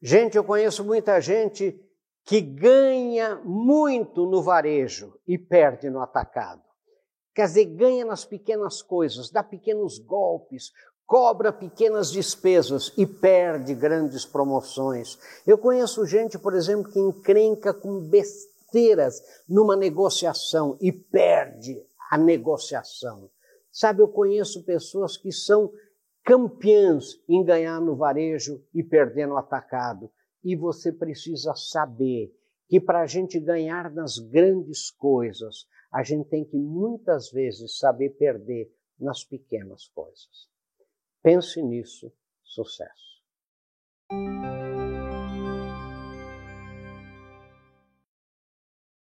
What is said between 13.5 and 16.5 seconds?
grandes promoções. Eu conheço gente,